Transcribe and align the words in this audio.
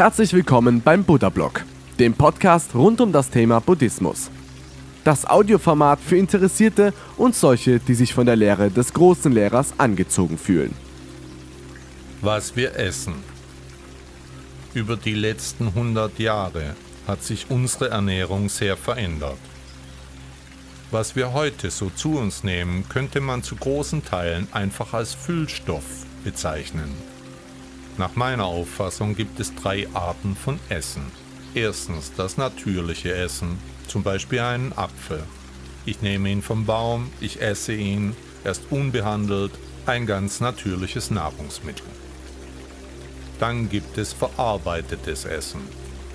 Herzlich 0.00 0.32
willkommen 0.32 0.80
beim 0.80 1.04
Buddha 1.04 1.28
Blog, 1.28 1.62
dem 1.98 2.14
Podcast 2.14 2.74
rund 2.74 3.02
um 3.02 3.12
das 3.12 3.28
Thema 3.28 3.60
Buddhismus. 3.60 4.30
Das 5.04 5.26
Audioformat 5.26 6.00
für 6.00 6.16
Interessierte 6.16 6.94
und 7.18 7.34
solche, 7.34 7.80
die 7.80 7.92
sich 7.92 8.14
von 8.14 8.24
der 8.24 8.34
Lehre 8.34 8.70
des 8.70 8.94
großen 8.94 9.30
Lehrers 9.30 9.74
angezogen 9.76 10.38
fühlen. 10.38 10.74
Was 12.22 12.56
wir 12.56 12.76
essen. 12.76 13.12
Über 14.72 14.96
die 14.96 15.12
letzten 15.12 15.66
100 15.66 16.18
Jahre 16.18 16.76
hat 17.06 17.22
sich 17.22 17.50
unsere 17.50 17.90
Ernährung 17.90 18.48
sehr 18.48 18.78
verändert. 18.78 19.36
Was 20.90 21.14
wir 21.14 21.34
heute 21.34 21.70
so 21.70 21.90
zu 21.90 22.16
uns 22.16 22.42
nehmen, 22.42 22.88
könnte 22.88 23.20
man 23.20 23.42
zu 23.42 23.54
großen 23.54 24.02
Teilen 24.02 24.48
einfach 24.52 24.94
als 24.94 25.12
Füllstoff 25.12 25.84
bezeichnen. 26.24 27.19
Nach 28.00 28.16
meiner 28.16 28.46
Auffassung 28.46 29.14
gibt 29.14 29.40
es 29.40 29.54
drei 29.54 29.86
Arten 29.92 30.34
von 30.34 30.58
Essen. 30.70 31.02
Erstens 31.52 32.12
das 32.16 32.38
natürliche 32.38 33.12
Essen, 33.14 33.58
zum 33.88 34.02
Beispiel 34.02 34.40
einen 34.40 34.72
Apfel. 34.72 35.22
Ich 35.84 36.00
nehme 36.00 36.30
ihn 36.30 36.40
vom 36.40 36.64
Baum, 36.64 37.10
ich 37.20 37.42
esse 37.42 37.74
ihn, 37.74 38.16
er 38.42 38.52
ist 38.52 38.62
unbehandelt, 38.70 39.52
ein 39.84 40.06
ganz 40.06 40.40
natürliches 40.40 41.10
Nahrungsmittel. 41.10 41.84
Dann 43.38 43.68
gibt 43.68 43.98
es 43.98 44.14
verarbeitetes 44.14 45.26
Essen. 45.26 45.60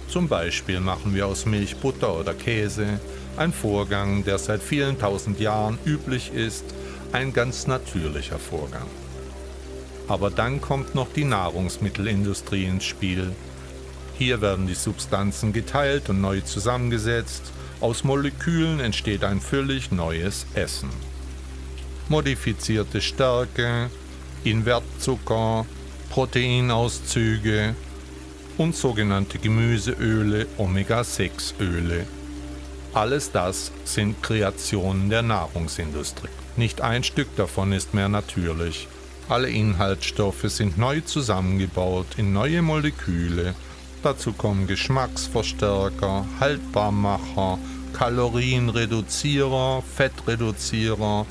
Zum 0.07 0.27
Beispiel 0.27 0.79
machen 0.79 1.13
wir 1.13 1.27
aus 1.27 1.45
Milch 1.45 1.75
Butter 1.75 2.19
oder 2.19 2.33
Käse, 2.33 2.99
ein 3.37 3.53
Vorgang, 3.53 4.23
der 4.23 4.39
seit 4.39 4.63
vielen 4.63 4.97
tausend 4.97 5.39
Jahren 5.39 5.77
üblich 5.85 6.33
ist, 6.33 6.65
ein 7.11 7.31
ganz 7.31 7.67
natürlicher 7.67 8.39
Vorgang. 8.39 8.87
Aber 10.07 10.29
dann 10.29 10.61
kommt 10.61 10.95
noch 10.95 11.11
die 11.13 11.23
Nahrungsmittelindustrie 11.23 12.65
ins 12.65 12.85
Spiel. 12.85 13.31
Hier 14.17 14.41
werden 14.41 14.67
die 14.67 14.75
Substanzen 14.75 15.51
geteilt 15.51 16.09
und 16.09 16.21
neu 16.21 16.41
zusammengesetzt. 16.41 17.43
Aus 17.81 18.03
Molekülen 18.03 18.79
entsteht 18.79 19.23
ein 19.23 19.41
völlig 19.41 19.91
neues 19.91 20.45
Essen. 20.53 20.89
Modifizierte 22.07 23.01
Stärke, 23.01 23.89
Invertzucker, 24.43 25.65
Proteinauszüge 26.09 27.75
und 28.57 28.75
sogenannte 28.75 29.39
Gemüseöle, 29.39 30.47
Omega-6-Öle 30.57 32.05
alles 32.95 33.33
das 33.33 33.73
sind 33.83 34.23
Kreationen 34.23 35.09
der 35.09 35.21
Nahrungsindustrie. 35.21 36.29
Nicht 36.55 36.79
ein 36.79 37.03
Stück 37.03 37.27
davon 37.35 37.73
ist 37.73 37.93
mehr 37.93 38.07
natürlich. 38.07 38.87
Alle 39.27 39.49
Inhaltsstoffe 39.49 40.45
sind 40.49 40.77
neu 40.77 41.01
zusammengebaut 41.01 42.05
in 42.17 42.31
neue 42.31 42.61
Moleküle. 42.61 43.55
Dazu 44.03 44.33
kommen 44.33 44.67
Geschmacksverstärker, 44.67 46.25
Haltbarmacher, 46.39 47.57
Kalorienreduzierer, 47.93 49.81
Fettreduzierer, 49.81 51.25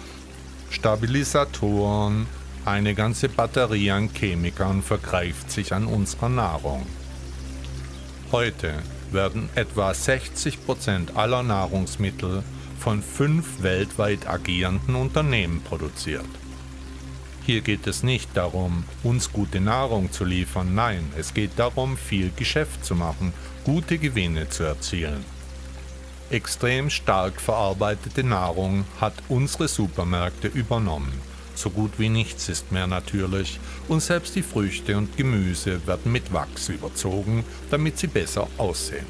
Stabilisatoren. 0.70 2.26
Eine 2.64 2.94
ganze 2.96 3.28
Batterie 3.28 3.92
an 3.92 4.12
Chemikern 4.12 4.82
vergreift 4.82 5.52
sich 5.52 5.72
an 5.72 5.86
unserer 5.86 6.30
Nahrung. 6.30 6.84
Heute 8.32 8.74
werden 9.12 9.48
etwa 9.54 9.94
60 9.94 10.66
Prozent 10.66 11.16
aller 11.16 11.44
Nahrungsmittel 11.44 12.42
von 12.80 13.02
fünf 13.02 13.62
weltweit 13.62 14.26
agierenden 14.26 14.96
Unternehmen 14.96 15.62
produziert. 15.62 16.26
Hier 17.46 17.60
geht 17.60 17.86
es 17.86 18.02
nicht 18.02 18.30
darum, 18.34 18.84
uns 19.02 19.30
gute 19.30 19.60
Nahrung 19.60 20.10
zu 20.10 20.24
liefern, 20.24 20.74
nein, 20.74 21.12
es 21.18 21.34
geht 21.34 21.50
darum, 21.56 21.98
viel 21.98 22.30
Geschäft 22.34 22.86
zu 22.86 22.94
machen, 22.94 23.34
gute 23.64 23.98
Gewinne 23.98 24.48
zu 24.48 24.62
erzielen. 24.62 25.22
Extrem 26.30 26.88
stark 26.88 27.38
verarbeitete 27.38 28.24
Nahrung 28.24 28.86
hat 28.98 29.12
unsere 29.28 29.68
Supermärkte 29.68 30.48
übernommen. 30.48 31.12
So 31.54 31.68
gut 31.68 31.92
wie 31.98 32.08
nichts 32.08 32.48
ist 32.48 32.72
mehr 32.72 32.86
natürlich 32.86 33.60
und 33.88 34.00
selbst 34.00 34.34
die 34.36 34.42
Früchte 34.42 34.96
und 34.96 35.14
Gemüse 35.18 35.86
werden 35.86 36.12
mit 36.12 36.32
Wachs 36.32 36.70
überzogen, 36.70 37.44
damit 37.70 37.98
sie 37.98 38.06
besser 38.06 38.48
aussehen. 38.56 39.06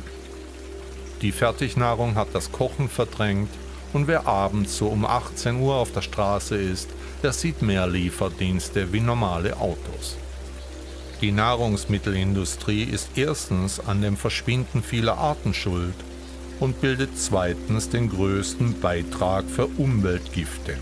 Die 1.22 1.30
Fertignahrung 1.30 2.16
hat 2.16 2.28
das 2.32 2.50
Kochen 2.50 2.88
verdrängt 2.88 3.50
und 3.92 4.08
wer 4.08 4.26
abends 4.26 4.76
so 4.76 4.88
um 4.88 5.06
18 5.06 5.60
Uhr 5.60 5.76
auf 5.76 5.92
der 5.92 6.02
Straße 6.02 6.56
ist, 6.56 6.90
der 7.24 7.32
sieht 7.32 7.62
mehr 7.62 7.86
Lieferdienste 7.86 8.92
wie 8.92 9.00
normale 9.00 9.56
Autos. 9.56 10.18
Die 11.22 11.32
Nahrungsmittelindustrie 11.32 12.84
ist 12.84 13.08
erstens 13.16 13.80
an 13.80 14.02
dem 14.02 14.18
Verschwinden 14.18 14.82
vieler 14.82 15.16
Arten 15.16 15.54
schuld 15.54 15.94
und 16.60 16.82
bildet 16.82 17.18
zweitens 17.18 17.88
den 17.88 18.10
größten 18.10 18.78
Beitrag 18.78 19.46
für 19.46 19.66
Umweltgifte. 19.66 20.76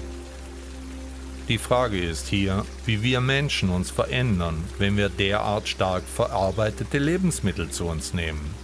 Die 1.49 1.59
Frage 1.59 2.01
ist 2.01 2.27
hier, 2.27 2.67
wie 2.87 3.03
wir 3.03 3.21
Menschen 3.21 3.71
uns 3.71 3.93
verändern, 3.93 4.65
wenn 4.79 4.97
wir 4.97 5.11
derart 5.11 5.69
stark 5.69 6.03
verarbeitete 6.13 6.99
Lebensmittel 6.99 7.71
zu 7.71 7.87
uns 7.87 8.15
nehmen. 8.15 8.55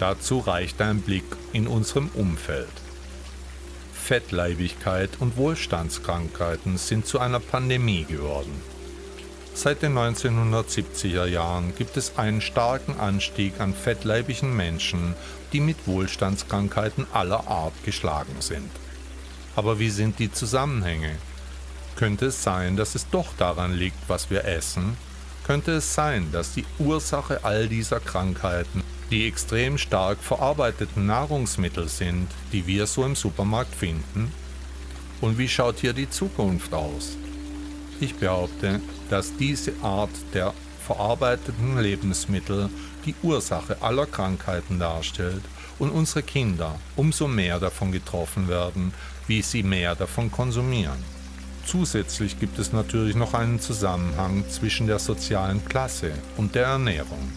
Dazu 0.00 0.40
reicht 0.40 0.80
ein 0.82 1.02
Blick 1.02 1.36
in 1.52 1.68
unserem 1.68 2.08
Umfeld. 2.14 2.85
Fettleibigkeit 4.06 5.10
und 5.18 5.36
Wohlstandskrankheiten 5.36 6.78
sind 6.78 7.08
zu 7.08 7.18
einer 7.18 7.40
Pandemie 7.40 8.04
geworden. 8.04 8.62
Seit 9.52 9.82
den 9.82 9.98
1970er 9.98 11.26
Jahren 11.26 11.74
gibt 11.74 11.96
es 11.96 12.16
einen 12.16 12.40
starken 12.40 13.00
Anstieg 13.00 13.58
an 13.58 13.74
fettleibigen 13.74 14.54
Menschen, 14.54 15.16
die 15.52 15.58
mit 15.58 15.88
Wohlstandskrankheiten 15.88 17.08
aller 17.12 17.48
Art 17.48 17.72
geschlagen 17.84 18.36
sind. 18.38 18.70
Aber 19.56 19.80
wie 19.80 19.90
sind 19.90 20.20
die 20.20 20.30
Zusammenhänge? 20.30 21.16
Könnte 21.96 22.26
es 22.26 22.44
sein, 22.44 22.76
dass 22.76 22.94
es 22.94 23.10
doch 23.10 23.34
daran 23.36 23.74
liegt, 23.74 24.08
was 24.08 24.30
wir 24.30 24.44
essen? 24.44 24.96
Könnte 25.46 25.74
es 25.74 25.94
sein, 25.94 26.32
dass 26.32 26.54
die 26.54 26.64
Ursache 26.80 27.44
all 27.44 27.68
dieser 27.68 28.00
Krankheiten 28.00 28.82
die 29.12 29.28
extrem 29.28 29.78
stark 29.78 30.18
verarbeiteten 30.18 31.06
Nahrungsmittel 31.06 31.88
sind, 31.88 32.26
die 32.52 32.66
wir 32.66 32.88
so 32.88 33.04
im 33.04 33.14
Supermarkt 33.14 33.72
finden? 33.72 34.32
Und 35.20 35.38
wie 35.38 35.48
schaut 35.48 35.78
hier 35.78 35.92
die 35.92 36.10
Zukunft 36.10 36.74
aus? 36.74 37.16
Ich 38.00 38.16
behaupte, 38.16 38.80
dass 39.08 39.36
diese 39.36 39.72
Art 39.82 40.10
der 40.34 40.52
verarbeiteten 40.84 41.78
Lebensmittel 41.78 42.68
die 43.04 43.14
Ursache 43.22 43.80
aller 43.80 44.06
Krankheiten 44.06 44.80
darstellt 44.80 45.42
und 45.78 45.90
unsere 45.90 46.24
Kinder 46.24 46.74
umso 46.96 47.28
mehr 47.28 47.60
davon 47.60 47.92
getroffen 47.92 48.48
werden, 48.48 48.92
wie 49.28 49.42
sie 49.42 49.62
mehr 49.62 49.94
davon 49.94 50.28
konsumieren. 50.28 51.15
Zusätzlich 51.66 52.38
gibt 52.38 52.60
es 52.60 52.72
natürlich 52.72 53.16
noch 53.16 53.34
einen 53.34 53.58
Zusammenhang 53.58 54.48
zwischen 54.48 54.86
der 54.86 55.00
sozialen 55.00 55.64
Klasse 55.64 56.12
und 56.36 56.54
der 56.54 56.66
Ernährung. 56.66 57.32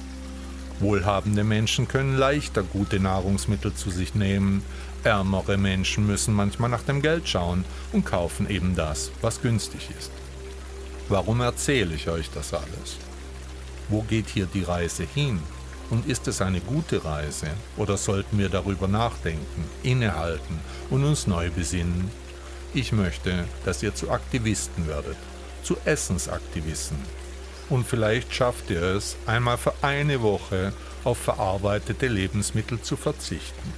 Wohlhabende 0.80 1.44
Menschen 1.44 1.88
können 1.88 2.16
leichter 2.16 2.62
gute 2.62 3.00
Nahrungsmittel 3.00 3.74
zu 3.74 3.90
sich 3.90 4.14
nehmen, 4.14 4.64
ärmere 5.04 5.58
Menschen 5.58 6.06
müssen 6.06 6.36
manchmal 6.36 6.70
nach 6.70 6.84
dem 6.84 7.02
Geld 7.02 7.28
schauen 7.28 7.66
und 7.92 8.06
kaufen 8.06 8.48
eben 8.50 8.76
das, 8.76 9.12
was 9.22 9.42
günstig 9.42 9.90
ist. 9.98 10.12
Warum 11.10 11.42
erzähle 11.42 11.96
ich 11.96 12.08
euch 12.08 12.30
das 12.30 12.54
alles? 12.54 12.98
Wo 13.90 14.04
geht 14.04 14.30
hier 14.30 14.46
die 14.46 14.64
Reise 14.64 15.08
hin? 15.12 15.40
Und 15.90 16.06
ist 16.06 16.28
es 16.28 16.40
eine 16.44 16.62
gute 16.62 17.04
Reise 17.04 17.48
oder 17.76 17.98
sollten 17.98 18.38
wir 18.38 18.50
darüber 18.50 18.88
nachdenken, 18.88 19.64
innehalten 19.82 20.60
und 20.92 21.04
uns 21.04 21.26
neu 21.26 21.50
besinnen? 21.50 22.12
Ich 22.74 22.92
möchte, 22.92 23.46
dass 23.66 23.82
ihr 23.82 23.96
zu 23.96 24.12
Aktivisten 24.12 24.88
werdet, 24.88 25.18
zu 25.64 25.78
Essensaktivisten. 25.86 26.98
Und 27.70 27.88
vielleicht 27.88 28.34
schafft 28.34 28.70
ihr 28.70 28.82
es, 28.82 29.16
einmal 29.26 29.58
für 29.58 29.74
eine 29.82 30.22
Woche 30.22 30.74
auf 31.04 31.18
verarbeitete 31.18 32.08
Lebensmittel 32.08 32.80
zu 32.82 32.96
verzichten. 32.96 33.74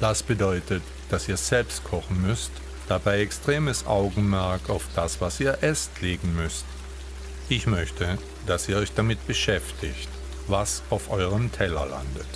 Das 0.00 0.22
bedeutet, 0.22 0.82
dass 1.10 1.28
ihr 1.28 1.36
selbst 1.36 1.84
kochen 1.84 2.22
müsst, 2.22 2.50
dabei 2.88 3.20
extremes 3.20 3.86
Augenmerk 3.86 4.70
auf 4.70 4.84
das, 4.94 5.20
was 5.20 5.40
ihr 5.40 5.58
esst, 5.62 6.00
legen 6.00 6.34
müsst. 6.34 6.64
Ich 7.48 7.66
möchte, 7.66 8.18
dass 8.46 8.68
ihr 8.68 8.78
euch 8.78 8.92
damit 8.92 9.26
beschäftigt, 9.26 10.08
was 10.48 10.82
auf 10.88 11.10
eurem 11.10 11.52
Teller 11.52 11.86
landet, 11.86 12.28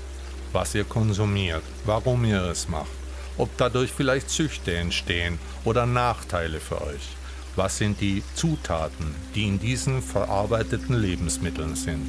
was 0.53 0.75
ihr 0.75 0.85
konsumiert, 0.85 1.63
warum 1.85 2.25
ihr 2.25 2.43
es 2.45 2.69
macht 2.69 3.00
ob 3.41 3.57
dadurch 3.57 3.91
vielleicht 3.91 4.29
Süchte 4.29 4.77
entstehen 4.77 5.39
oder 5.65 5.87
Nachteile 5.87 6.61
für 6.61 6.83
euch. 6.83 7.17
Was 7.57 7.79
sind 7.79 8.01
die 8.01 8.23
Zutaten, 8.35 9.15
die 9.35 9.49
in 9.49 9.59
diesen 9.59 10.03
verarbeiteten 10.03 10.95
Lebensmitteln 10.95 11.75
sind? 11.75 12.07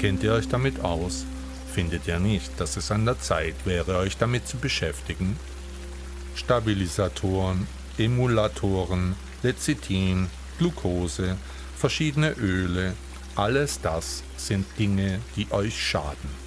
Kennt 0.00 0.22
ihr 0.22 0.32
euch 0.32 0.48
damit 0.48 0.80
aus? 0.80 1.24
Findet 1.72 2.06
ihr 2.06 2.18
nicht, 2.18 2.60
dass 2.60 2.76
es 2.76 2.90
an 2.90 3.04
der 3.04 3.18
Zeit 3.20 3.54
wäre, 3.64 3.96
euch 3.96 4.18
damit 4.18 4.46
zu 4.46 4.58
beschäftigen? 4.58 5.38
Stabilisatoren, 6.34 7.66
Emulatoren, 7.96 9.14
Lecithin, 9.42 10.28
Glucose, 10.58 11.36
verschiedene 11.76 12.32
Öle, 12.32 12.94
Alles 13.34 13.80
das 13.80 14.22
sind 14.36 14.66
Dinge, 14.78 15.20
die 15.36 15.46
euch 15.52 15.80
schaden. 15.80 16.41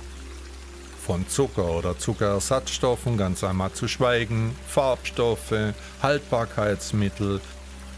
Von 1.06 1.30
Zucker 1.30 1.69
oder 1.69 2.00
Zuckerersatzstoffen 2.00 3.16
ganz 3.16 3.44
einmal 3.44 3.72
zu 3.72 3.88
schweigen, 3.88 4.56
Farbstoffe, 4.68 5.54
Haltbarkeitsmittel, 6.02 7.42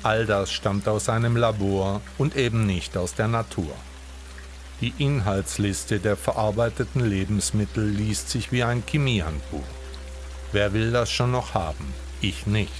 all 0.04 0.25
das 0.25 0.51
stammt 0.51 0.89
aus 0.89 1.07
einem 1.07 1.38
Labor 1.38 2.01
und 2.18 2.36
eben 2.36 2.65
nicht 2.65 2.98
aus 2.98 3.15
der 3.15 3.30
Natur. 3.30 3.71
Die 4.81 4.94
Inhaltsliste 4.98 6.00
der 6.00 6.18
verarbeiteten 6.18 7.00
Lebensmittel 7.00 7.88
liest 7.88 8.30
sich 8.30 8.51
wie 8.51 8.63
ein 8.63 8.83
Chemiehandbuch. 8.86 9.63
Wer 10.51 10.74
will 10.74 10.92
das 10.92 11.09
schon 11.09 11.31
noch 11.31 11.54
haben? 11.54 11.94
Ich 12.19 12.45
nicht. 12.45 12.74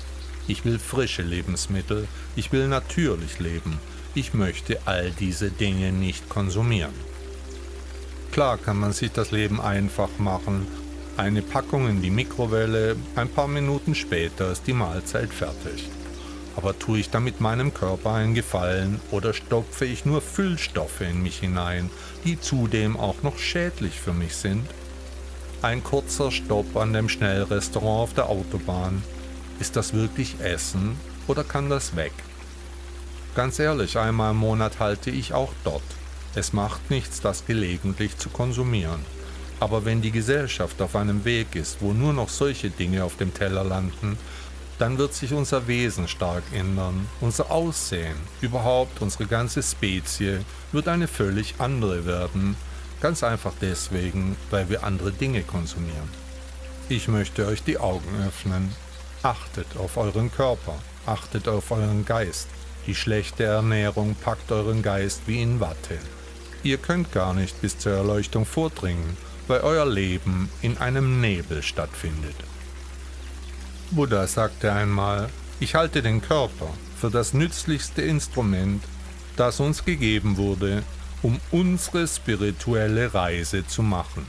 Ich 0.50 0.66
will 0.66 0.78
frische 0.78 1.22
Lebensmittel, 1.22 2.06
ich 2.36 2.52
will 2.52 2.68
natürlich 2.68 3.40
leben, 3.40 3.80
ich 4.14 4.34
möchte 4.34 4.78
all 4.84 5.10
diese 5.12 5.52
Dinge 5.52 5.94
nicht 5.94 6.28
konsumieren. 6.28 7.17
Klar 8.32 8.58
kann 8.58 8.78
man 8.78 8.94
sich 8.94 9.12
das 9.12 9.32
Leben 9.32 9.60
einfach 9.60 10.10
machen, 10.20 10.68
eine 11.18 11.42
Packung 11.42 11.90
in 11.90 12.04
die 12.04 12.12
Mikrowelle, 12.12 12.96
ein 13.16 13.28
paar 13.28 13.48
Minuten 13.48 13.96
später 13.96 14.52
ist 14.52 14.68
die 14.68 14.74
Mahlzeit 14.74 15.34
fertig. 15.34 15.90
Aber 16.56 16.78
tue 16.78 17.00
ich 17.00 17.10
damit 17.10 17.42
meinem 17.42 17.74
Körper 17.74 18.14
einen 18.14 18.36
Gefallen 18.36 19.02
oder 19.10 19.34
stopfe 19.34 19.86
ich 19.86 20.06
nur 20.06 20.22
Füllstoffe 20.22 21.02
in 21.02 21.24
mich 21.24 21.40
hinein, 21.40 21.90
die 22.24 22.40
zudem 22.40 22.98
auch 22.98 23.24
noch 23.24 23.40
schädlich 23.40 24.00
für 24.00 24.14
mich 24.14 24.36
sind? 24.36 24.68
Ein 25.64 25.84
kurzer 25.84 26.30
Stopp 26.30 26.78
an 26.78 26.94
dem 26.94 27.10
Schnellrestaurant 27.10 28.04
auf 28.04 28.14
der 28.14 28.30
Autobahn. 28.30 29.02
Ist 29.60 29.76
das 29.76 29.94
wirklich 29.94 30.40
Essen 30.40 30.98
oder 31.28 31.44
kann 31.44 31.68
das 31.68 31.96
weg? 31.96 32.14
Ganz 33.34 33.58
ehrlich, 33.58 33.98
einmal 33.98 34.32
im 34.32 34.38
Monat 34.38 34.80
halte 34.80 35.10
ich 35.10 35.34
auch 35.34 35.54
dort. 35.64 35.82
Es 36.38 36.54
macht 36.54 36.92
nichts, 36.92 37.20
das 37.20 37.48
gelegentlich 37.48 38.16
zu 38.20 38.30
konsumieren. 38.30 39.00
Aber 39.60 39.86
wenn 39.86 40.04
die 40.04 40.12
Gesellschaft 40.12 40.80
auf 40.84 40.96
einem 40.96 41.26
Weg 41.26 41.56
ist, 41.56 41.78
wo 41.82 41.94
nur 41.94 42.14
noch 42.14 42.30
solche 42.30 42.70
Dinge 42.70 43.04
auf 43.04 43.18
dem 43.18 43.34
Teller 43.34 43.64
landen, 43.64 44.20
dann 44.78 45.00
wird 45.00 45.16
sich 45.16 45.34
unser 45.34 45.68
Wesen 45.68 46.08
stark 46.08 46.44
ändern, 46.54 47.08
unser 47.22 47.50
Aussehen, 47.50 48.18
überhaupt 48.40 49.02
unsere 49.02 49.26
ganze 49.26 49.64
Spezie 49.64 50.42
wird 50.72 50.88
eine 50.88 51.08
völlig 51.08 51.56
andere 51.58 52.06
werden, 52.06 52.56
ganz 53.02 53.24
einfach 53.24 53.54
deswegen, 53.60 54.36
weil 54.52 54.70
wir 54.70 54.84
andere 54.84 55.12
Dinge 55.12 55.42
konsumieren. 55.42 56.10
Ich 56.88 57.08
möchte 57.08 57.48
euch 57.48 57.64
die 57.64 57.80
Augen 57.80 58.24
öffnen. 58.28 58.76
Achtet 59.24 59.76
auf 59.76 59.98
euren 59.98 60.32
Körper, 60.32 60.76
achtet 61.08 61.48
auf 61.48 61.72
euren 61.72 62.06
Geist. 62.06 62.48
Die 62.86 62.94
schlechte 62.94 63.44
Ernährung 63.46 64.16
packt 64.24 64.52
euren 64.52 64.84
Geist 64.84 65.22
wie 65.26 65.42
in 65.42 65.60
Watte. 65.60 65.98
Ihr 66.64 66.78
könnt 66.78 67.12
gar 67.12 67.34
nicht 67.34 67.62
bis 67.62 67.78
zur 67.78 67.94
Erleuchtung 67.94 68.46
vordringen, 68.46 69.18
weil 69.48 69.62
euer 69.62 69.86
Leben 69.86 70.50
in 70.62 70.78
einem 70.78 71.22
Nebel 71.22 71.64
stattfindet. 71.64 72.36
Buddha 73.92 74.28
sagte 74.28 74.74
einmal, 74.74 75.30
ich 75.60 75.76
halte 75.76 76.02
den 76.02 76.22
Körper 76.22 76.70
für 77.00 77.10
das 77.10 77.34
nützlichste 77.34 78.02
Instrument, 78.02 78.84
das 79.36 79.60
uns 79.60 79.86
gegeben 79.86 80.38
wurde, 80.38 80.84
um 81.22 81.40
unsere 81.52 82.08
spirituelle 82.08 83.14
Reise 83.14 83.66
zu 83.66 83.82
machen. 83.82 84.26